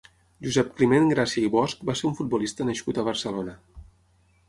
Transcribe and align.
Josep-Climent 0.45 1.09
Gràcia 1.11 1.45
i 1.51 1.53
Bosch 1.57 1.85
va 1.91 1.97
ser 2.01 2.09
un 2.11 2.19
futbolista 2.23 2.71
nascut 2.73 3.01
a 3.03 3.09
Barcelona. 3.11 3.59